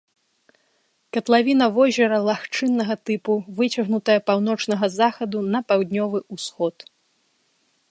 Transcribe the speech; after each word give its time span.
Катлавіна 1.17 1.65
возера 1.75 2.17
лагчыннага 2.29 2.95
тыпу, 3.11 3.33
выцягнутая 3.61 4.17
паўночнага 4.31 4.85
захаду 4.99 5.37
на 5.57 5.65
паўднёвы 5.73 6.19
ўсход. 6.37 6.75